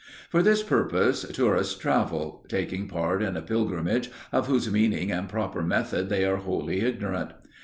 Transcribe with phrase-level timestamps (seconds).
[0.31, 5.61] For this purpose tourists travel, taking part in a pilgrimage of whose meaning and proper
[5.61, 7.33] method they are wholly ignorant.